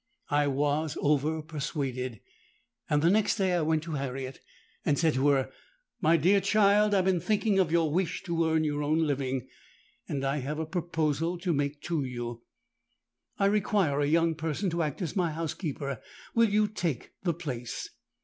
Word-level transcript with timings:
I 0.31 0.47
was 0.47 0.97
over 0.99 1.43
persuaded; 1.43 2.21
and 2.89 3.03
the 3.03 3.09
next 3.11 3.35
day 3.35 3.53
I 3.53 3.61
went 3.61 3.83
to 3.83 3.91
Harriet, 3.91 4.39
and 4.83 4.97
said 4.97 5.13
to 5.13 5.27
her 5.29 5.51
'My 6.01 6.17
dear 6.17 6.41
child, 6.41 6.93
I 6.95 6.97
have 6.97 7.05
been 7.05 7.19
thinking 7.19 7.59
of 7.59 7.71
your 7.71 7.93
wish 7.93 8.23
to 8.23 8.45
earn 8.49 8.63
your 8.63 8.81
own 8.81 9.05
living; 9.05 9.47
and 10.09 10.25
I 10.25 10.37
have 10.37 10.57
a 10.57 10.65
proposal 10.65 11.37
to 11.37 11.53
make 11.53 11.83
to 11.83 12.03
you. 12.03 12.41
I 13.37 13.45
require 13.45 13.99
a 14.01 14.07
young 14.07 14.33
person 14.33 14.71
to 14.71 14.81
act 14.81 15.03
as 15.03 15.15
my 15.15 15.31
housekeeper: 15.33 16.01
will 16.33 16.49
you 16.49 16.67
take 16.67 17.11
the 17.21 17.35
place? 17.35 17.87